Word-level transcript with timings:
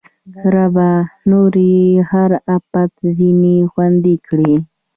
ربه! 0.53 0.91
نور 1.29 1.53
یې 1.71 1.85
هر 2.11 2.31
اپت 2.55 2.91
ځنې 3.17 3.57
خوندي 3.71 4.15
کړې 4.27 4.53